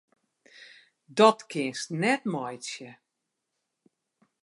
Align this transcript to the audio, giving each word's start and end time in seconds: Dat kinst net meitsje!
Dat 1.17 1.39
kinst 1.51 1.87
net 2.03 2.23
meitsje! 2.33 2.89